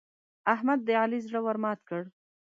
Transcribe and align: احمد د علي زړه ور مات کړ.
احمد 0.53 0.79
د 0.87 0.89
علي 1.01 1.19
زړه 1.27 1.39
ور 1.45 1.57
مات 1.63 1.79
کړ. 1.89 2.01